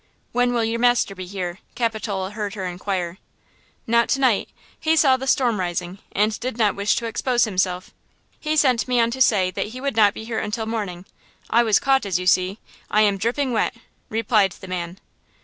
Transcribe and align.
"When 0.31 0.51
will 0.51 0.63
your 0.63 0.79
master 0.79 1.13
be 1.13 1.27
here?" 1.27 1.59
Capitola 1.75 2.31
heard 2.31 2.55
her 2.55 2.65
inquire. 2.65 3.19
"Not 3.85 4.09
to 4.09 4.19
night; 4.19 4.49
he 4.79 4.95
saw 4.95 5.15
the 5.15 5.27
storm 5.27 5.59
rising 5.59 5.99
and 6.11 6.39
did 6.39 6.57
not 6.57 6.75
wish 6.75 6.95
to 6.95 7.05
expose 7.05 7.45
himself. 7.45 7.93
He 8.39 8.57
sent 8.57 8.87
me 8.87 8.99
on 8.99 9.11
to 9.11 9.21
say 9.21 9.51
that 9.51 9.67
he 9.67 9.79
would 9.79 9.95
not 9.95 10.15
be 10.15 10.23
here 10.23 10.39
until 10.39 10.65
morning. 10.65 11.05
I 11.51 11.61
was 11.61 11.77
caught, 11.77 12.07
as 12.07 12.17
you 12.17 12.25
see! 12.25 12.57
I 12.89 13.03
am 13.03 13.17
dripping 13.17 13.51
wet," 13.53 13.75
replied 14.09 14.53
the 14.53 14.67
man. 14.67 14.97